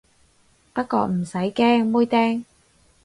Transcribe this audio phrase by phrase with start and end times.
[0.73, 2.45] 不過唔使驚，妹釘